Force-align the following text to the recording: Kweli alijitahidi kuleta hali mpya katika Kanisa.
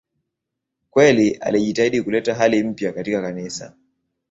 Kweli 0.89 1.31
alijitahidi 1.31 2.01
kuleta 2.03 2.35
hali 2.35 2.63
mpya 2.63 2.93
katika 2.93 3.21
Kanisa. 3.21 3.73